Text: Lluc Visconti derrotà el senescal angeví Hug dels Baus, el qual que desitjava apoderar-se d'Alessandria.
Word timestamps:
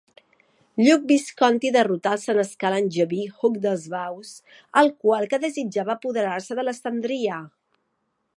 Lluc 0.85 1.03
Visconti 1.09 1.69
derrotà 1.75 2.13
el 2.17 2.21
senescal 2.23 2.77
angeví 2.77 3.21
Hug 3.35 3.61
dels 3.67 3.85
Baus, 3.95 4.33
el 4.83 4.93
qual 5.05 5.29
que 5.35 5.43
desitjava 5.45 5.97
apoderar-se 5.99 6.61
d'Alessandria. 6.63 7.39